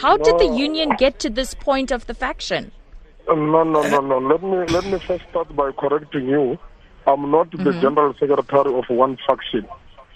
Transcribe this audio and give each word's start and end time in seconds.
How 0.00 0.16
did 0.16 0.38
the 0.38 0.46
union 0.46 0.96
get 0.96 1.18
to 1.20 1.28
this 1.28 1.52
point 1.52 1.90
of 1.90 2.06
the 2.06 2.14
faction? 2.14 2.72
Uh, 3.28 3.34
no, 3.34 3.64
no, 3.64 3.82
no, 3.82 4.00
no. 4.00 4.16
Let 4.16 4.42
me 4.42 4.56
let 4.72 4.86
me 4.86 4.98
first 4.98 5.24
start 5.28 5.54
by 5.54 5.72
correcting 5.72 6.26
you. 6.26 6.58
I'm 7.06 7.30
not 7.30 7.50
the 7.50 7.72
general 7.82 8.14
secretary 8.14 8.72
of 8.74 8.84
one 8.88 9.18
faction. 9.26 9.68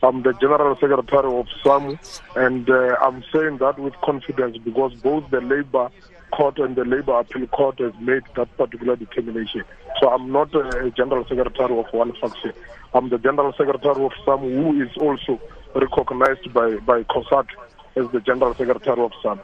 I'm 0.03 0.23
the 0.23 0.33
general 0.41 0.75
secretary 0.77 1.31
of 1.41 1.47
SAMWU, 1.63 1.99
and 2.35 2.69
uh, 2.71 2.97
I'm 3.03 3.23
saying 3.31 3.59
that 3.59 3.79
with 3.79 3.93
confidence 4.03 4.57
because 4.57 4.95
both 5.03 5.29
the 5.31 5.43
labor 5.43 5.91
court 6.33 6.59
and 6.61 6.77
the 6.77 6.85
labor 6.87 7.19
appeal 7.21 7.47
court 7.49 7.79
has 7.81 7.93
made 8.01 8.23
that 8.37 8.57
particular 8.57 8.97
determination. 8.97 9.65
So 10.01 10.09
I'm 10.09 10.33
not 10.33 10.55
a 10.55 10.91
general 10.97 11.27
secretary 11.29 11.79
of 11.79 11.87
one 11.93 12.15
faction. 12.23 12.53
I'm 12.95 13.11
the 13.11 13.19
general 13.19 13.53
secretary 13.53 14.03
of 14.03 14.13
SAMWU, 14.27 14.63
who 14.63 14.83
is 14.83 14.97
also 14.97 15.39
recognized 15.75 16.55
by 16.55 16.77
by 16.77 17.03
COSATU 17.03 17.57
as 17.97 18.11
the 18.13 18.21
general 18.21 18.55
secretary 18.55 19.03
of 19.03 19.13
SAMWU. 19.23 19.43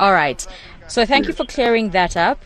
All 0.00 0.12
right. 0.12 0.46
So 0.88 1.04
thank 1.04 1.28
you 1.28 1.34
for 1.34 1.44
clearing 1.44 1.90
that 1.90 2.16
up. 2.16 2.42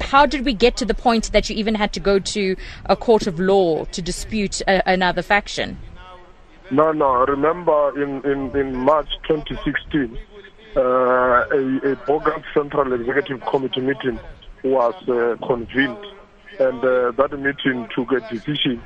How 0.00 0.24
did 0.24 0.44
we 0.44 0.54
get 0.54 0.76
to 0.76 0.84
the 0.84 0.94
point 0.94 1.32
that 1.32 1.50
you 1.50 1.56
even 1.56 1.74
had 1.74 1.92
to 1.94 2.00
go 2.00 2.20
to 2.20 2.56
a 2.86 2.94
court 2.94 3.26
of 3.26 3.40
law 3.40 3.86
to 3.86 4.00
dispute 4.00 4.60
a, 4.62 4.88
another 4.88 5.20
faction? 5.20 5.78
No, 6.70 6.92
no. 6.92 7.26
Remember 7.26 8.00
in, 8.00 8.24
in, 8.24 8.56
in 8.56 8.76
March 8.76 9.08
2016, 9.26 10.16
uh, 10.76 10.80
a, 10.80 11.42
a 11.92 11.96
Bogan 12.06 12.44
Central 12.54 12.92
Executive 12.92 13.44
Committee 13.46 13.80
meeting 13.80 14.20
was 14.62 14.94
uh, 15.08 15.34
convened, 15.44 15.98
and 16.60 16.84
uh, 16.84 17.10
that 17.10 17.36
meeting 17.36 17.88
took 17.92 18.12
a 18.12 18.20
decision 18.32 18.80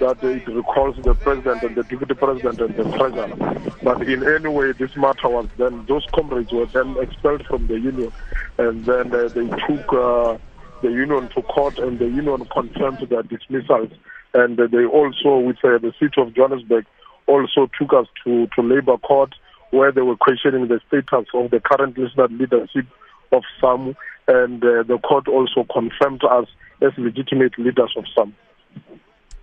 that 0.00 0.22
it 0.22 0.46
recalls 0.48 0.96
the 1.02 1.14
president 1.14 1.62
and 1.62 1.76
the 1.76 1.82
deputy 1.82 2.14
president 2.14 2.60
and 2.60 2.74
the 2.76 2.84
treasurer. 2.96 3.70
But 3.82 4.02
in 4.08 4.26
any 4.26 4.48
way, 4.48 4.72
this 4.72 4.96
matter 4.96 5.28
was 5.28 5.48
then, 5.56 5.84
those 5.86 6.06
comrades 6.14 6.52
were 6.52 6.66
then 6.66 6.96
expelled 7.00 7.46
from 7.46 7.66
the 7.66 7.78
union, 7.78 8.12
and 8.58 8.84
then 8.84 9.14
uh, 9.14 9.28
they 9.28 9.48
took 9.66 9.92
uh, 9.92 10.38
the 10.82 10.90
union 10.90 11.28
to 11.34 11.42
court, 11.42 11.78
and 11.78 11.98
the 11.98 12.06
union 12.06 12.44
confirmed 12.52 13.06
their 13.08 13.22
dismissals. 13.22 13.90
And 14.34 14.58
uh, 14.58 14.66
they 14.66 14.84
also, 14.84 15.38
with 15.38 15.58
uh, 15.64 15.78
the 15.78 15.92
city 16.00 16.20
of 16.20 16.34
Johannesburg, 16.34 16.86
also 17.26 17.70
took 17.78 17.92
us 17.92 18.06
to, 18.24 18.48
to 18.54 18.62
labor 18.62 18.98
court 18.98 19.34
where 19.70 19.90
they 19.90 20.02
were 20.02 20.16
questioning 20.16 20.68
the 20.68 20.80
status 20.86 21.26
of 21.34 21.50
the 21.50 21.60
current 21.60 21.98
leadership 21.98 22.86
of 23.32 23.42
SAMWU, 23.60 23.96
and 24.28 24.62
uh, 24.62 24.82
the 24.84 24.98
court 24.98 25.26
also 25.26 25.66
confirmed 25.72 26.22
us 26.24 26.46
as 26.80 26.92
legitimate 26.96 27.58
leaders 27.58 27.92
of 27.96 28.04
SAMWU. 28.16 28.32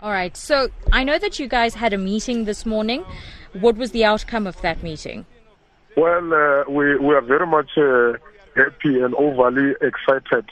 All 0.02 0.10
right. 0.10 0.36
So 0.36 0.70
I 0.92 1.04
know 1.04 1.20
that 1.20 1.38
you 1.38 1.48
guys 1.48 1.76
had 1.76 1.94
a 1.94 1.98
meeting 1.98 2.46
this 2.46 2.66
morning. 2.66 3.06
What 3.54 3.78
was 3.78 3.92
the 3.92 4.04
outcome 4.04 4.48
of 4.48 4.60
that 4.62 4.82
meeting? 4.82 5.28
Well, 5.96 6.34
uh, 6.34 6.64
we, 6.68 6.98
we 6.98 7.14
are 7.14 7.22
very 7.22 7.46
much 7.46 7.70
uh, 7.78 8.14
happy 8.56 9.00
and 9.00 9.14
overly 9.14 9.76
excited 9.80 10.50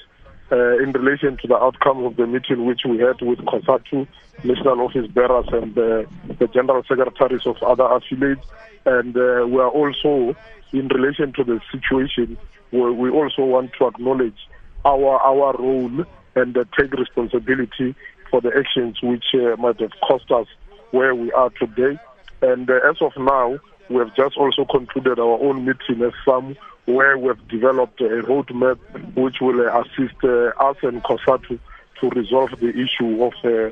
uh, 0.52 0.77
in 0.77 0.92
relation 0.92 1.38
to 1.38 1.47
the 1.47 1.55
outcome 1.55 2.03
of 2.03 2.16
the 2.17 2.27
meeting 2.27 2.66
which 2.66 2.81
we 2.88 3.00
had 3.00 3.22
with 3.22 3.39
COSATU, 3.39 4.08
national 4.44 4.81
office 4.81 5.08
bearers, 5.08 5.47
and 5.52 5.75
uh, 5.77 6.03
the 6.38 6.47
general 6.53 6.83
secretaries 6.83 7.47
of 7.47 7.55
other 7.64 7.86
affiliates. 7.86 8.45
And 8.86 9.17
uh, 9.17 9.47
we 9.47 9.59
are 9.59 9.70
also, 9.70 10.36
in 10.73 10.89
relation 10.89 11.33
to 11.33 11.44
the 11.44 11.59
situation, 11.72 12.38
we, 12.72 12.92
we 12.92 13.09
also 13.09 13.44
want 13.44 13.72
to 13.80 13.88
acknowledge 13.88 14.38
our 14.86 15.20
our 15.20 15.55
role 15.58 16.05
and 16.36 16.55
take 16.77 16.94
responsibility 16.94 17.95
for 18.30 18.41
the 18.41 18.52
actions 18.55 18.97
which 19.02 19.25
uh, 19.33 19.55
might 19.58 19.80
have 19.80 19.91
cost 20.08 20.31
us 20.31 20.47
where 20.91 21.13
we 21.16 21.31
are 21.31 21.49
today. 21.52 21.99
And 22.41 22.69
uh, 22.69 22.80
as 22.89 23.02
of 23.02 23.11
now, 23.17 23.59
we 23.89 23.97
have 23.97 24.16
just 24.16 24.38
also 24.38 24.66
concluded 24.66 25.19
our 25.19 25.39
own 25.41 25.66
meeting 25.66 26.03
as 26.03 26.13
SAMWU 26.25 26.55
where 26.86 27.17
we 27.17 27.27
have 27.27 27.47
developed 27.47 28.02
a 28.02 28.23
roadmap 28.23 28.80
which 29.16 29.38
will 29.41 29.59
uh, 29.61 29.81
assist 29.81 30.16
uh, 30.23 30.47
us 30.59 30.77
and 30.81 31.03
COSATU 31.03 31.59
to 32.02 32.09
resolve 32.09 32.52
the 32.59 32.69
issue 32.69 33.23
of 33.23 33.33
uh, 33.44 33.69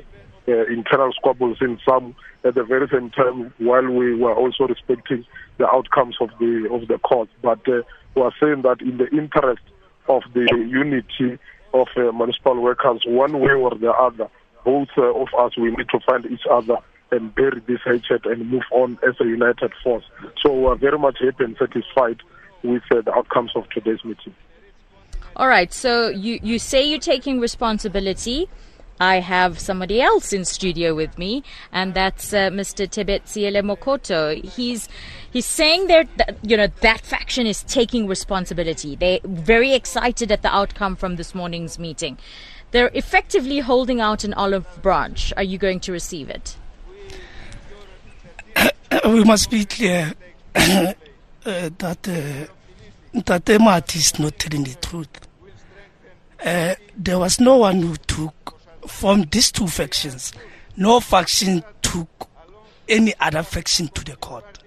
uh, 0.50 0.64
internal 0.66 1.12
squabbles 1.12 1.58
in 1.60 1.78
SAMWU 1.78 2.14
at 2.44 2.54
the 2.54 2.64
very 2.64 2.88
same 2.88 3.10
time 3.10 3.52
while 3.58 3.88
we 3.88 4.14
were 4.14 4.34
also 4.34 4.66
respecting 4.66 5.24
the 5.58 5.66
outcomes 5.68 6.16
of 6.20 6.30
the 6.38 6.68
of 6.70 6.86
the 6.86 6.98
court. 6.98 7.28
But 7.42 7.66
we 7.66 8.22
are 8.22 8.32
saying 8.40 8.62
that 8.62 8.80
in 8.80 8.98
the 8.98 9.08
interest 9.10 9.62
of 10.08 10.22
the 10.34 10.46
unity 10.68 11.38
of 11.74 11.88
municipal 11.96 12.60
workers, 12.60 13.02
one 13.06 13.40
way 13.40 13.52
or 13.52 13.74
the 13.74 13.90
other, 13.90 14.30
both 14.68 14.88
of 14.98 15.28
us, 15.38 15.56
we 15.56 15.70
need 15.70 15.88
to 15.88 15.98
find 16.06 16.26
each 16.26 16.46
other 16.50 16.76
and 17.10 17.34
bury 17.34 17.62
this 17.66 17.80
hatred 17.86 18.26
and 18.26 18.50
move 18.50 18.64
on 18.70 18.98
as 19.08 19.14
a 19.18 19.24
united 19.24 19.72
force. 19.82 20.04
So 20.42 20.52
we're 20.52 20.74
very 20.74 20.98
much 20.98 21.16
happy 21.20 21.44
and 21.44 21.56
satisfied 21.58 22.20
with 22.62 22.82
uh, 22.90 23.00
the 23.00 23.14
outcomes 23.14 23.52
of 23.56 23.66
today's 23.70 24.04
meeting. 24.04 24.34
All 25.36 25.48
right. 25.48 25.72
So 25.72 26.10
you, 26.10 26.38
you 26.42 26.58
say 26.58 26.86
you're 26.86 26.98
taking 26.98 27.40
responsibility. 27.40 28.46
I 29.00 29.20
have 29.20 29.58
somebody 29.58 30.02
else 30.02 30.34
in 30.34 30.44
studio 30.44 30.94
with 30.94 31.16
me, 31.16 31.44
and 31.72 31.94
that's 31.94 32.34
uh, 32.34 32.50
Mr. 32.50 32.86
Tebetsiele 32.86 33.62
Mokoto. 33.62 34.44
He's 34.44 34.86
he's 35.32 35.46
saying 35.46 35.86
that, 35.88 36.08
that 36.16 36.36
you 36.42 36.56
know 36.56 36.68
that 36.80 37.00
faction 37.00 37.46
is 37.46 37.62
taking 37.64 38.06
responsibility. 38.06 38.96
They're 38.96 39.20
very 39.24 39.74
excited 39.74 40.32
at 40.32 40.42
the 40.42 40.54
outcome 40.54 40.96
from 40.96 41.16
this 41.16 41.34
morning's 41.34 41.78
meeting. 41.78 42.18
They're 42.70 42.90
effectively 42.92 43.60
holding 43.60 44.00
out 44.00 44.24
an 44.24 44.34
olive 44.34 44.66
branch. 44.82 45.32
Are 45.36 45.42
you 45.42 45.58
going 45.58 45.80
to 45.80 45.92
receive 45.92 46.28
it? 46.28 46.56
we 49.04 49.24
must 49.24 49.50
be 49.50 49.64
clear 49.64 50.12
uh, 50.54 50.92
that 51.44 52.08
uh, 52.08 53.80
is 53.94 54.18
not 54.18 54.38
telling 54.38 54.64
the 54.64 54.76
truth. 54.82 55.08
Uh, 56.44 56.74
there 56.96 57.18
was 57.18 57.40
no 57.40 57.56
one 57.56 57.82
who 57.82 57.96
took 57.96 58.54
from 58.86 59.22
these 59.30 59.50
two 59.50 59.66
factions. 59.66 60.32
No 60.76 61.00
faction 61.00 61.64
took 61.82 62.28
any 62.88 63.12
other 63.18 63.42
faction 63.42 63.88
to 63.88 64.04
the 64.04 64.16
court. 64.16 64.57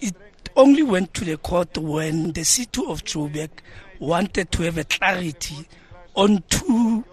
It 0.00 0.14
only 0.56 0.82
went 0.82 1.14
to 1.14 1.24
the 1.24 1.36
court 1.36 1.76
when 1.78 2.32
the 2.32 2.44
city 2.44 2.82
of 2.86 3.04
Joburg 3.04 3.50
wanted 3.98 4.50
to 4.52 4.62
have 4.62 4.78
a 4.78 4.84
clarity 4.84 5.66
on 6.14 6.42
two 6.48 7.04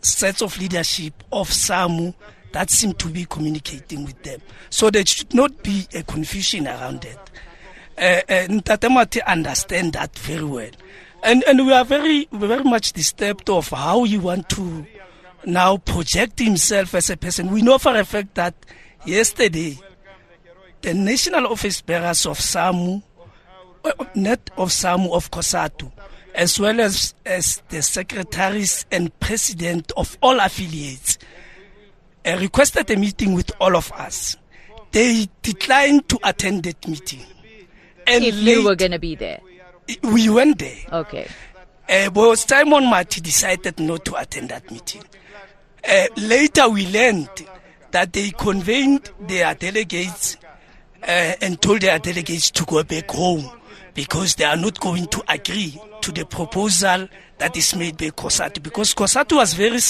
sets 0.00 0.42
of 0.42 0.58
leadership 0.58 1.24
of 1.32 1.48
SAMWU 1.48 2.14
that 2.52 2.70
seemed 2.70 2.98
to 3.00 3.08
be 3.08 3.24
communicating 3.24 4.04
with 4.04 4.22
them. 4.22 4.40
So 4.70 4.90
there 4.90 5.04
should 5.04 5.34
not 5.34 5.62
be 5.62 5.86
a 5.94 6.02
confusion 6.02 6.68
around 6.68 7.04
it. 7.04 7.18
Uh, 7.96 8.20
uh, 8.28 8.46
Ntate 8.48 8.88
Mathe 8.88 9.24
understand 9.24 9.94
that 9.94 10.16
very 10.18 10.44
well. 10.44 10.70
And, 11.22 11.42
and 11.44 11.66
we 11.66 11.72
are 11.72 11.84
very, 11.84 12.28
very 12.32 12.62
much 12.62 12.92
disturbed 12.92 13.48
of 13.48 13.68
how 13.68 14.04
he 14.04 14.18
want 14.18 14.48
to 14.50 14.86
now 15.46 15.78
project 15.78 16.38
himself 16.38 16.94
as 16.94 17.10
a 17.10 17.16
person. 17.16 17.50
We 17.50 17.62
know 17.62 17.78
for 17.78 17.96
a 17.96 18.04
fact 18.04 18.34
that 18.34 18.54
yesterday, 19.04 19.78
the 20.84 20.92
national 20.92 21.46
office 21.46 21.80
bearers 21.80 22.26
of 22.26 22.38
SAMWU, 22.38 23.02
uh, 23.86 24.04
net 24.14 24.50
of 24.58 24.68
SAMWU 24.68 25.14
of 25.14 25.30
COSATU, 25.30 25.90
as 26.34 26.60
well 26.60 26.78
as, 26.78 27.14
as 27.24 27.62
the 27.70 27.80
secretaries 27.80 28.84
and 28.92 29.18
president 29.18 29.92
of 29.96 30.18
all 30.20 30.38
affiliates, 30.40 31.16
uh, 32.26 32.36
requested 32.38 32.90
a 32.90 32.96
meeting 32.96 33.32
with 33.32 33.50
all 33.60 33.76
of 33.76 33.90
us. 33.92 34.36
They 34.92 35.26
declined 35.40 36.06
to 36.10 36.18
attend 36.22 36.64
that 36.64 36.86
meeting. 36.86 37.24
And 38.06 38.22
if 38.22 38.34
late, 38.42 38.58
you 38.58 38.64
were 38.64 38.76
going 38.76 38.90
to 38.92 38.98
be 38.98 39.14
there? 39.14 39.40
We 40.02 40.28
went 40.28 40.58
there. 40.58 40.76
Okay. 40.92 41.28
Uh, 41.88 42.10
but 42.10 42.36
Simon 42.36 42.84
Mathe 42.84 43.22
decided 43.22 43.80
not 43.80 44.04
to 44.04 44.20
attend 44.20 44.50
that 44.50 44.70
meeting. 44.70 45.02
Uh, 45.82 46.06
later 46.18 46.68
we 46.68 46.86
learned 46.88 47.30
that 47.90 48.12
they 48.12 48.32
convened 48.32 49.10
their 49.20 49.54
delegates 49.54 50.36
Uh, 51.06 51.34
and 51.42 51.60
told 51.60 51.82
their 51.82 51.98
delegates 51.98 52.50
to 52.50 52.64
go 52.64 52.82
back 52.82 53.10
home 53.10 53.50
because 53.92 54.36
they 54.36 54.44
are 54.44 54.56
not 54.56 54.80
going 54.80 55.06
to 55.08 55.22
agree 55.28 55.78
to 56.00 56.10
the 56.12 56.24
proposal 56.24 57.06
that 57.38 57.56
is 57.56 57.74
made 57.76 57.96
by 57.98 58.06
COSATU. 58.06 58.62
Because 58.62 58.94
COSATU 58.94 59.36
was 59.36 59.52
very 59.52 59.80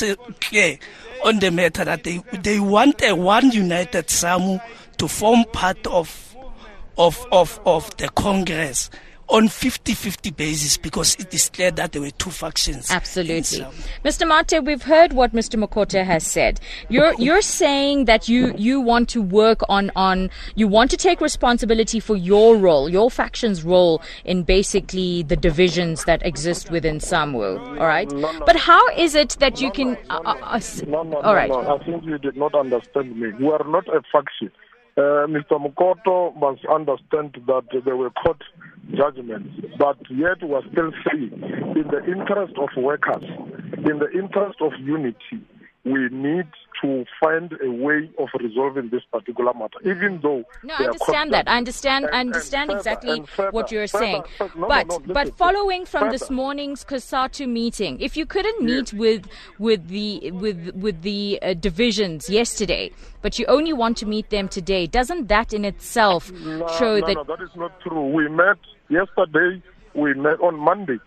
clear 0.41 0.77
on 1.25 1.39
the 1.39 1.51
matter 1.51 1.85
that 1.85 2.05
they, 2.05 2.21
they 2.43 2.59
want 2.59 3.01
a 3.03 3.15
one 3.15 3.51
united 3.53 4.09
SAMWU 4.09 4.61
to 4.99 5.09
form 5.09 5.45
part 5.53 5.87
of, 5.87 6.37
of, 6.99 7.25
of, 7.31 7.61
of 7.65 7.97
the 7.97 8.09
Congress 8.09 8.91
on 9.29 9.49
50-50 9.49 10.37
basis 10.37 10.77
because 10.77 11.15
it 11.17 11.33
is 11.33 11.49
clear 11.49 11.71
that 11.73 11.93
there 11.93 12.03
were 12.03 12.11
two 12.13 12.31
factions. 12.31 12.91
Absolutely. 12.91 13.61
Mr. 14.05 14.27
Mathe, 14.27 14.65
we've 14.65 14.83
heard 14.83 15.13
what 15.13 15.33
Mr. 15.33 15.63
Mokoto 15.63 16.05
has 16.05 16.27
said. 16.27 16.61
You're 16.89 17.15
you're 17.19 17.43
saying 17.43 18.05
that 18.05 18.29
you 18.29 18.55
you 18.57 18.81
want 18.81 19.09
to 19.11 19.23
work 19.23 19.61
on 19.69 19.91
on 19.97 20.31
you 20.55 20.69
want 20.69 20.91
to 20.91 20.97
take 20.97 21.21
responsibility 21.21 22.01
for 22.01 22.17
your 22.17 22.57
role, 22.57 22.89
your 22.89 23.11
faction's 23.11 23.65
role 23.65 24.03
in 24.25 24.43
basically 24.43 25.23
the 25.23 25.37
divisions 25.37 26.05
that 26.05 26.25
exist 26.25 26.71
within 26.71 26.99
SAMWU, 26.99 27.81
all 27.81 27.87
right? 27.87 28.11
No, 28.11 28.33
no, 28.33 28.45
but 28.45 28.57
how 28.57 28.87
is 28.97 29.15
it 29.15 29.37
that 29.41 29.61
you 29.61 29.71
can 29.71 29.97
uh, 30.11 30.21
uh, 30.25 30.35
uh, 30.43 30.61
no, 30.87 31.03
no, 31.03 31.21
all 31.21 31.35
right. 31.35 31.49
no, 31.49 31.75
I 31.75 31.85
think 31.85 32.05
you 32.05 32.19
did 32.19 32.37
not 32.37 32.55
understand 32.55 33.19
me. 33.19 33.29
You 33.39 33.53
are 33.53 33.65
not 33.67 33.89
a 33.89 34.03
faction. 34.13 34.51
Uh, 34.97 35.27
Mr. 35.27 35.59
Mokoto 35.59 36.37
must 36.37 36.65
understand 36.67 37.37
that 37.47 37.65
there 37.85 37.97
were 37.97 38.11
court 38.11 38.41
judgments, 38.97 39.49
but 39.79 39.99
yet 40.11 40.43
we're 40.43 40.63
still 40.73 40.93
saying, 41.07 41.33
in 41.77 41.87
the 41.91 42.03
interest 42.07 42.55
of 42.59 42.69
workers, 42.77 43.25
in 43.79 43.99
the 43.99 44.11
interest 44.13 44.61
of 44.61 44.73
unity, 44.81 45.41
we 45.85 46.09
need 46.11 46.47
to 46.81 47.05
find 47.23 47.53
a 47.63 47.71
way 47.71 48.11
of 48.19 48.29
resolving 48.41 48.89
this 48.91 49.03
particular 49.13 49.53
matter, 49.53 49.79
even 49.83 50.19
though. 50.23 50.43
No, 50.63 50.75
I 50.79 50.85
understand 50.85 51.33
that. 51.33 51.49
I 51.49 51.59
understand. 51.59 52.07
And, 52.07 52.15
I 52.15 52.21
understand 52.21 52.71
further, 52.71 52.79
exactly 52.79 53.23
further, 53.27 53.51
what 53.51 53.71
you're 53.71 53.87
further, 53.87 54.05
saying. 54.05 54.23
No, 54.41 54.69
but 54.69 54.89
no, 54.89 54.97
no, 54.99 55.15
but 55.15 55.37
following 55.37 55.85
from 55.85 56.11
this 56.11 56.31
morning's 56.31 56.85
COSATU 56.85 57.49
meeting, 57.49 58.01
if 58.01 58.17
you 58.17 58.25
couldn't 58.25 58.63
meet 58.63 58.93
yes. 58.93 58.95
with 58.95 59.27
with 59.59 59.89
the 59.89 60.31
with 60.31 60.75
with 60.75 61.03
the 61.03 61.39
uh, 61.43 61.55
divisions 61.55 62.31
yesterday, 62.31 62.91
but 63.21 63.39
you 63.39 63.45
only 63.47 63.73
want 63.73 63.97
to 63.99 64.07
meet 64.07 64.31
them 64.31 64.49
today, 64.49 64.87
doesn't 64.87 65.29
that 65.29 65.53
in 65.53 65.65
itself 65.65 66.29
show 66.79 67.01
that? 67.01 67.15
No, 67.15 67.25
that 67.25 67.43
is 67.43 67.51
not 67.57 67.79
true. 67.83 68.09
We 68.09 68.29
met 68.29 68.59
yesterday. 68.89 69.63
We 69.95 70.15
met 70.15 70.41
on 70.41 70.59
Monday. 70.59 70.99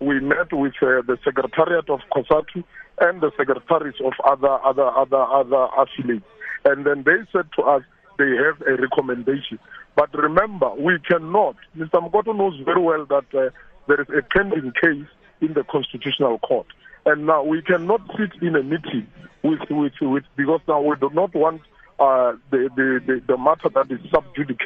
We 0.00 0.20
met 0.20 0.52
with 0.52 0.74
uh, 0.82 1.00
the 1.06 1.18
secretariat 1.24 1.88
of 1.88 2.00
COSATU 2.12 2.62
and 3.00 3.20
the 3.20 3.30
secretaries 3.36 3.94
of 4.04 4.12
other 4.24 4.58
other 4.64 4.86
other 4.86 5.22
other 5.22 5.68
affiliates. 5.76 6.26
And 6.64 6.84
then 6.86 7.04
they 7.04 7.24
said 7.32 7.48
to 7.56 7.62
us 7.62 7.82
they 8.18 8.30
have 8.36 8.60
a 8.66 8.80
recommendation. 8.80 9.58
But 9.96 10.12
remember, 10.14 10.70
we 10.74 10.98
cannot. 11.08 11.56
Mr. 11.76 12.02
Mokoto 12.02 12.36
knows 12.36 12.60
very 12.64 12.82
well 12.82 13.06
that 13.06 13.26
uh, 13.34 13.50
there 13.86 14.00
is 14.00 14.08
a 14.08 14.22
pending 14.22 14.72
case 14.80 15.06
in 15.40 15.54
the 15.54 15.64
Constitutional 15.70 16.38
Court. 16.38 16.66
And 17.06 17.26
now 17.26 17.42
we 17.44 17.62
cannot 17.62 18.00
sit 18.18 18.42
in 18.42 18.56
a 18.56 18.62
meeting 18.62 19.06
with, 19.42 19.60
with, 19.70 19.92
with 20.00 20.24
because 20.36 20.60
now 20.66 20.80
we 20.80 20.96
do 20.96 21.10
not 21.12 21.34
want 21.34 21.60
uh, 21.98 22.32
the, 22.50 22.68
the, 22.76 23.00
the, 23.06 23.22
the 23.26 23.38
matter 23.38 23.68
that 23.74 23.90
is 23.90 24.00
sub 24.10 24.24
judice 24.34 24.56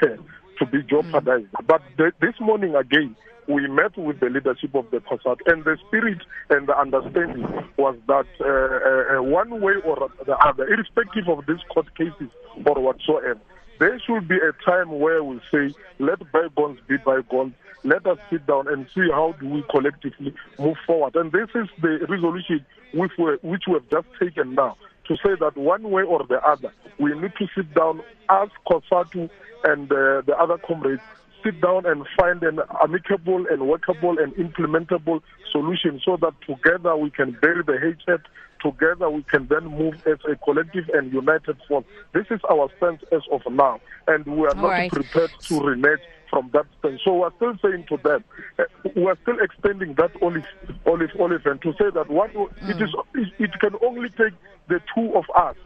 jeopardized. 0.89 1.53
Mm. 1.53 1.67
But 1.67 1.83
the, 1.97 2.13
this 2.21 2.35
morning 2.41 2.75
again, 2.75 3.17
we 3.49 3.67
met 3.67 3.97
with 3.97 4.21
the 4.21 4.27
leadership 4.27 4.75
of 4.75 4.91
the 4.91 4.99
COSAT, 4.99 5.39
and 5.47 5.65
the 5.65 5.79
spirit 5.87 6.19
and 6.51 6.69
the 6.69 6.79
understanding 6.79 7.47
was 7.79 7.97
that 8.07 8.27
uh, 8.41 8.45
uh, 8.45 9.19
uh, 9.19 9.23
one 9.23 9.61
way 9.61 9.75
or 9.85 10.11
the 10.27 10.37
other, 10.47 10.69
irrespective 10.69 11.29
of 11.29 11.47
these 11.47 11.63
court 11.73 11.87
cases 11.97 12.29
or 12.67 12.75
whatsoever, 12.81 13.41
there 13.79 13.99
should 14.01 14.29
be 14.29 14.37
a 14.37 14.53
time 14.65 14.99
where 14.99 15.25
we 15.25 15.41
say, 15.51 15.73
let 15.99 16.19
bygones 16.31 16.81
be 16.89 16.97
bygones. 16.99 17.55
Let 17.85 18.07
us 18.07 18.19
sit 18.29 18.45
down 18.47 18.67
and 18.69 18.87
see 18.95 19.09
how 19.11 19.37
do 19.41 19.49
we 19.49 19.65
collectively 19.71 20.35
move 20.59 20.77
forward. 20.85 21.15
And 21.15 21.31
this 21.31 21.49
is 21.55 21.69
the 21.81 22.05
resolution 22.09 22.67
which 22.93 23.13
we, 23.17 23.39
which 23.43 23.63
we 23.69 23.75
have 23.75 23.89
just 23.89 24.09
taken 24.21 24.57
now 24.57 24.77
to 25.09 25.17
say 25.17 25.35
that 25.41 25.57
one 25.57 25.91
way 25.91 26.03
or 26.03 26.25
the 26.27 26.41
other, 26.47 26.73
we 26.99 27.19
need 27.19 27.33
to 27.39 27.47
sit 27.55 27.75
down, 27.75 28.03
as 28.31 28.49
COSATU 28.71 29.29
and 29.65 29.91
uh, 29.91 30.23
the 30.27 30.37
other 30.39 30.59
comrades 30.59 31.03
sit 31.45 31.61
down 31.61 31.87
and 31.87 32.05
find 32.19 32.43
an 32.43 32.61
amicable 32.83 33.47
and 33.51 33.69
workable 33.69 34.19
and 34.19 34.35
implementable 34.35 35.21
solution 35.51 36.01
so 36.05 36.17
that 36.17 36.35
together 36.47 36.97
we 36.97 37.11
can 37.11 37.37
bury 37.41 37.63
the 37.65 37.79
hatred, 37.79 38.21
together 38.61 39.11
we 39.11 39.23
can 39.25 39.47
then 39.49 39.65
move 39.67 39.95
as 40.07 40.19
a 40.31 40.37
collective 40.37 40.89
and 40.93 41.13
united 41.13 41.57
force. 41.67 41.85
This 42.13 42.27
is 42.31 42.41
our 42.51 42.69
stance 42.77 43.03
as 43.13 43.23
of 43.31 43.43
now, 43.51 43.81
and 44.07 44.25
we 44.27 44.47
are 44.47 44.57
All 44.57 44.63
not 44.63 44.69
right. 44.69 44.91
prepared 44.91 45.31
to 45.41 45.61
renege 45.61 46.01
from 46.31 46.51
that 46.53 46.67
stance. 46.79 47.01
So 47.05 47.15
we're 47.15 47.35
still 47.37 47.55
saying 47.63 47.87
to 47.89 47.97
them, 47.97 48.25
uh, 48.59 48.65
we're 48.97 49.17
still 49.23 49.39
extending 49.41 49.95
that 49.95 50.11
olive, 50.23 50.45
olive, 50.87 51.11
olive, 51.19 51.47
and 51.47 51.61
to 51.63 51.73
say 51.73 51.91
that 51.95 52.11
what 52.11 52.33
mm. 52.35 52.49
it 52.63 52.83
is, 52.83 52.95
it 53.39 53.51
can 53.61 53.75
only 53.85 54.11
take 54.11 54.35
the 54.69 54.81
two 54.95 55.15
of 55.15 55.25
us 55.37 55.57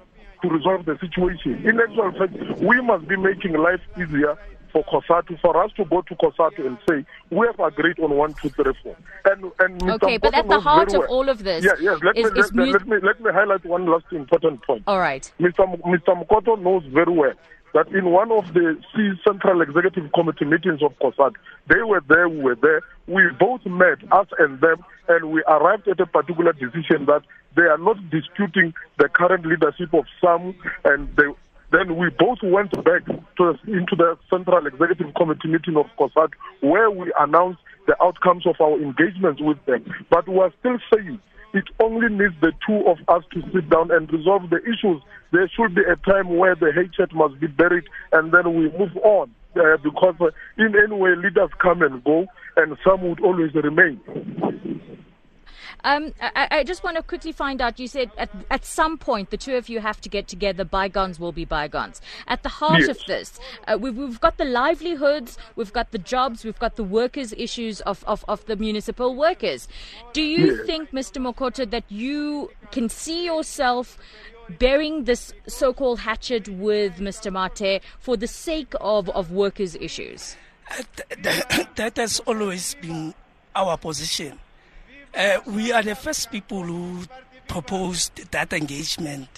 to 0.42 0.48
resolve 0.48 0.84
the 0.84 0.98
situation. 0.98 1.64
In 1.66 1.80
actual 1.80 2.12
fact, 2.12 2.60
we 2.60 2.80
must 2.80 3.08
be 3.08 3.16
making 3.16 3.52
life 3.54 3.80
easier 3.96 4.36
for 4.72 4.84
COSATU, 4.84 5.38
for 5.40 5.62
us 5.62 5.70
to 5.76 5.84
go 5.84 6.02
to 6.02 6.14
COSATU 6.16 6.66
and 6.66 6.78
say, 6.88 7.04
we 7.30 7.46
have 7.46 7.60
agreed 7.60 7.98
on 8.00 8.16
one, 8.16 8.34
two, 8.34 8.48
three, 8.50 8.72
four. 8.82 8.96
And, 9.24 9.52
and 9.60 9.90
okay, 9.90 10.18
but 10.18 10.34
at 10.34 10.48
the 10.48 10.60
heart 10.60 10.94
of 10.94 11.00
well. 11.00 11.08
all 11.08 11.28
of 11.28 11.44
this, 11.44 11.64
yeah, 11.64 11.72
yes, 11.80 12.00
let, 12.02 12.16
is, 12.16 12.32
me, 12.32 12.40
is 12.40 12.52
let, 12.54 12.72
let, 12.72 12.88
me, 12.88 12.96
let 13.02 13.20
me 13.20 13.30
highlight 13.32 13.64
one 13.64 13.86
last 13.86 14.06
important 14.12 14.64
point. 14.64 14.82
All 14.86 14.98
right. 14.98 15.30
Mr. 15.38 15.60
M- 15.60 15.82
Mr. 15.82 16.20
Mokoto 16.20 16.60
knows 16.60 16.84
very 16.86 17.12
well 17.12 17.34
that 17.74 17.88
in 17.88 18.10
one 18.10 18.30
of 18.32 18.52
the 18.52 18.78
C 18.94 19.12
Central 19.26 19.62
Executive 19.62 20.10
Committee 20.12 20.44
meetings 20.44 20.82
of 20.82 20.98
COSATU, 20.98 21.36
they 21.68 21.82
were 21.82 22.02
there, 22.08 22.28
we 22.28 22.40
were 22.40 22.56
there. 22.56 22.82
We 23.06 23.22
both 23.38 23.64
met, 23.66 23.98
us 24.12 24.26
and 24.38 24.60
them, 24.60 24.84
and 25.08 25.30
we 25.30 25.42
arrived 25.48 25.88
at 25.88 26.00
a 26.00 26.06
particular 26.06 26.52
decision 26.52 27.06
that 27.06 27.22
they 27.56 27.62
are 27.62 27.78
not 27.78 27.96
disputing 28.10 28.74
the 28.98 29.08
current 29.08 29.46
leadership 29.46 29.92
of 29.94 30.04
SAMWU, 30.22 30.54
and 30.84 31.14
they 31.16 31.24
then 31.72 31.96
we 31.96 32.10
both 32.10 32.38
went 32.42 32.70
back 32.84 33.04
to, 33.06 33.58
into 33.66 33.96
the 33.96 34.16
Central 34.30 34.66
Executive 34.66 35.14
Committee 35.14 35.48
meeting 35.48 35.76
of 35.76 35.86
COSAT, 35.98 36.30
where 36.60 36.90
we 36.90 37.12
announced 37.18 37.60
the 37.86 37.96
outcomes 38.02 38.46
of 38.46 38.56
our 38.60 38.78
engagements 38.80 39.40
with 39.40 39.58
them. 39.66 39.84
But 40.10 40.28
we 40.28 40.38
are 40.38 40.52
still 40.60 40.78
saying 40.94 41.20
it 41.54 41.64
only 41.80 42.08
needs 42.08 42.34
the 42.40 42.52
two 42.66 42.86
of 42.86 42.98
us 43.08 43.24
to 43.32 43.42
sit 43.52 43.68
down 43.68 43.90
and 43.90 44.10
resolve 44.12 44.48
the 44.50 44.60
issues. 44.62 45.02
There 45.32 45.50
should 45.54 45.74
be 45.74 45.82
a 45.82 45.96
time 45.96 46.36
where 46.36 46.54
the 46.54 46.72
hatred 46.72 47.14
must 47.14 47.40
be 47.40 47.46
buried 47.46 47.84
and 48.12 48.32
then 48.32 48.54
we 48.54 48.70
move 48.78 48.96
on. 49.02 49.34
Uh, 49.54 49.76
because 49.82 50.14
uh, 50.20 50.30
in 50.56 50.74
any 50.74 50.96
way, 50.96 51.10
leaders 51.14 51.50
come 51.60 51.82
and 51.82 52.02
go, 52.04 52.26
and 52.56 52.74
SAMWU 52.78 53.10
would 53.10 53.20
always 53.20 53.52
remain. 53.54 54.00
Um, 55.84 56.12
I, 56.20 56.48
I, 56.50 56.64
just 56.64 56.84
want 56.84 56.96
to 56.96 57.02
quickly 57.02 57.32
find 57.32 57.60
out. 57.60 57.80
You 57.80 57.88
said 57.88 58.10
at, 58.16 58.30
at 58.50 58.64
some 58.64 58.98
point 58.98 59.30
the 59.30 59.36
two 59.36 59.56
of 59.56 59.68
you 59.68 59.80
have 59.80 60.00
to 60.02 60.08
get 60.08 60.28
together. 60.28 60.64
Bygones 60.64 61.18
will 61.18 61.32
be 61.32 61.44
bygones. 61.44 62.00
At 62.28 62.42
the 62.42 62.48
heart 62.48 62.80
yes. 62.80 62.88
of 62.88 62.98
this, 63.06 63.40
uh, 63.66 63.78
we've, 63.80 63.96
we've 63.96 64.20
got 64.20 64.38
the 64.38 64.44
livelihoods, 64.44 65.38
we've 65.56 65.72
got 65.72 65.90
the 65.90 65.98
jobs, 65.98 66.44
we've 66.44 66.58
got 66.58 66.76
the 66.76 66.84
workers' 66.84 67.32
issues 67.36 67.80
of, 67.80 68.04
of, 68.06 68.24
of 68.28 68.44
the 68.46 68.56
municipal 68.56 69.14
workers. 69.16 69.66
Do 70.12 70.22
you 70.22 70.56
yes. 70.56 70.66
think, 70.66 70.90
Mr. 70.92 71.20
Mokoto, 71.20 71.68
that 71.68 71.84
you 71.88 72.50
can 72.70 72.88
see 72.88 73.24
yourself 73.24 73.98
bearing 74.58 75.04
this 75.04 75.32
so-called 75.48 76.00
hatchet 76.00 76.48
with 76.48 76.96
Mr. 76.98 77.32
Mathe 77.32 77.80
for 77.98 78.16
the 78.16 78.28
sake 78.28 78.74
of, 78.80 79.08
of 79.10 79.32
workers' 79.32 79.74
issues? 79.76 80.36
Uh, 80.70 80.82
that 81.74 81.96
has 81.96 82.20
always 82.20 82.76
been 82.80 83.14
our 83.54 83.76
position. 83.76 84.38
Uh, 85.14 85.40
we 85.46 85.72
are 85.72 85.82
the 85.82 85.94
first 85.94 86.30
people 86.30 86.62
who 86.62 87.00
proposed 87.46 88.30
that 88.30 88.52
engagement 88.52 89.28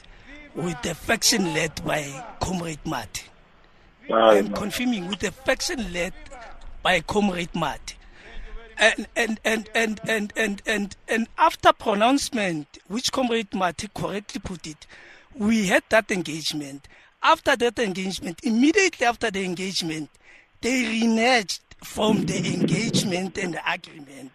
with 0.55 0.81
the 0.83 0.95
faction 0.95 1.53
led 1.53 1.85
by 1.85 2.03
Comrade 2.41 2.85
Mathe. 2.85 3.25
I'm 4.09 4.53
confirming 4.53 5.09
with 5.09 5.19
the 5.19 5.33
faction 5.33 5.93
led 5.93 6.13
by 6.83 7.01
Comrade 7.01 7.53
Mathe. 7.55 7.95
And 8.79 9.09
and, 9.17 9.41
and, 9.45 9.69
and, 9.75 10.01
and, 10.05 10.33
and, 10.37 10.63
and, 10.65 10.97
and 11.09 11.27
after 11.39 11.73
pronouncement, 11.73 12.79
which 12.87 13.11
Comrade 13.11 13.51
Mathe 13.51 13.93
correctly 13.95 14.41
put 14.45 14.69
it, 14.69 14.87
we 15.35 15.67
had 15.67 15.83
that 15.89 16.11
engagement. 16.13 16.87
After 17.21 17.57
that 17.57 17.81
engagement, 17.81 18.39
immediately 18.45 19.07
after 19.07 19.29
the 19.29 19.45
engagement, 19.45 20.11
they 20.61 20.85
reneged 20.85 21.61
from 21.83 22.27
the 22.27 22.55
engagement 22.55 23.39
and 23.39 23.55
the 23.55 23.73
agreement 23.73 24.31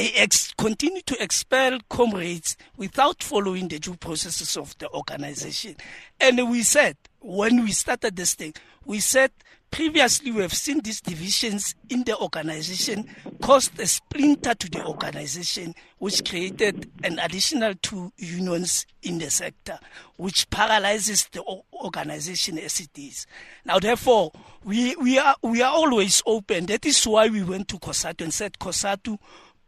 they 0.00 0.12
ex- 0.12 0.54
continue 0.56 1.02
to 1.02 1.22
expel 1.22 1.78
comrades 1.90 2.56
without 2.78 3.22
following 3.22 3.68
the 3.68 3.78
due 3.78 3.96
processes 3.96 4.56
of 4.56 4.74
the 4.78 4.88
organization. 4.92 5.76
And 6.18 6.50
we 6.50 6.62
said, 6.62 6.96
when 7.18 7.62
we 7.64 7.72
started 7.72 8.16
this 8.16 8.34
thing, 8.34 8.54
we 8.86 9.00
said 9.00 9.30
previously 9.70 10.30
we 10.30 10.40
have 10.40 10.54
seen 10.54 10.80
these 10.80 11.02
divisions 11.02 11.74
in 11.90 12.02
the 12.04 12.16
organization 12.16 13.14
caused 13.42 13.78
a 13.78 13.86
splinter 13.86 14.54
to 14.54 14.70
the 14.70 14.82
organization, 14.82 15.74
which 15.98 16.26
created 16.26 16.90
an 17.04 17.18
additional 17.18 17.74
two 17.82 18.10
unions 18.16 18.86
in 19.02 19.18
the 19.18 19.30
sector, 19.30 19.78
which 20.16 20.48
paralyzes 20.48 21.28
the 21.32 21.44
organization 21.74 22.58
as 22.58 22.80
it 22.80 22.90
is. 22.98 23.26
Now, 23.66 23.78
therefore, 23.78 24.32
we, 24.64 24.96
we, 24.96 25.18
are, 25.18 25.36
we 25.42 25.60
are 25.60 25.72
always 25.72 26.22
open. 26.24 26.66
That 26.66 26.86
is 26.86 27.06
why 27.06 27.28
we 27.28 27.42
went 27.42 27.68
to 27.68 27.78
COSATU 27.78 28.22
and 28.22 28.32
said, 28.34 28.58
COSATU, 28.58 29.18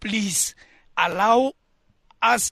please 0.03 0.55
allow 0.97 1.53
us, 2.21 2.51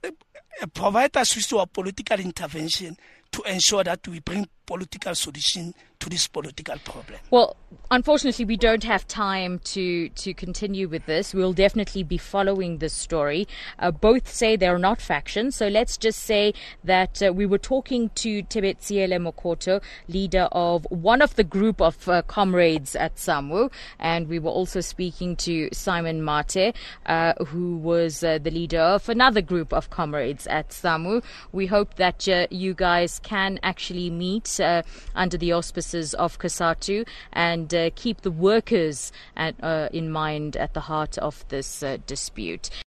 provide 0.73 1.17
us 1.17 1.35
with 1.35 1.53
our 1.53 1.67
political 1.67 2.19
intervention 2.21 2.97
to 3.33 3.43
ensure 3.43 3.83
that 3.85 4.07
we 4.09 4.21
bring 4.21 4.49
political 4.67 5.15
solution 5.15 5.75
to 6.01 6.09
this 6.09 6.27
political 6.27 6.77
problem. 6.79 7.21
Well, 7.31 7.57
unfortunately, 7.91 8.47
we 8.47 8.57
don't 8.57 8.85
have 8.85 9.07
time 9.07 9.61
to, 9.61 10.09
to 10.09 10.35
continue 10.35 10.89
with 10.89 11.05
this. 11.07 11.35
We'll 11.35 11.53
definitely 11.53 12.03
be 12.03 12.17
following 12.17 12.79
this 12.79 12.95
story. 12.95 13.47
Uh, 13.79 13.91
both 13.91 14.29
say 14.29 14.57
they're 14.57 14.79
not 14.79 15.01
factions. 15.01 15.57
So 15.57 15.69
let's 15.69 15.99
just 15.99 16.21
say 16.21 16.55
that 16.83 17.23
uh, 17.23 17.33
we 17.33 17.45
were 17.45 17.59
talking 17.59 18.09
to 18.17 18.43
Tebetziele 18.45 19.21
Mokoto, 19.21 19.83
leader 20.09 20.49
of 20.53 20.87
one 20.91 21.21
of 21.21 21.37
the 21.37 21.45
group 21.45 21.81
of 21.83 22.09
uh, 22.09 22.23
comrades 22.23 22.97
at 22.97 23.17
SAMWU. 23.17 23.71
And 23.99 24.29
we 24.29 24.39
were 24.39 24.51
also 24.51 24.81
speaking 24.81 25.37
to 25.37 25.69
Simon 25.73 26.23
Mathe, 26.23 26.75
uh, 27.07 27.35
who 27.45 27.77
was 27.77 28.25
uh, 28.25 28.39
the 28.39 28.51
leader 28.51 28.81
of 28.81 29.09
another 29.09 29.43
group 29.43 29.73
of 29.75 29.91
comrades 29.91 30.47
at 30.47 30.71
SAMWU. 30.71 31.23
We 31.53 31.67
hope 31.67 31.97
that 31.97 32.27
uh, 32.27 32.47
you 32.51 32.73
guys 32.73 33.19
can 33.19 33.61
actually 33.63 34.09
meet 34.09 34.59
under 35.15 35.37
the 35.37 35.53
auspices 35.53 35.90
resources 35.93 36.15
of 36.15 36.39
COSATU 36.39 37.07
and 37.33 37.75
uh, 37.75 37.91
keep 37.95 38.21
the 38.23 38.31
workers 38.31 39.13
at, 39.37 39.55
uh, 39.63 39.89
in 39.93 40.11
mind 40.11 40.57
at 40.57 40.75
the 40.75 40.81
heart 40.81 41.19
of 41.19 41.45
this 41.49 41.83
uh, 41.83 41.99
dispute. 42.07 42.71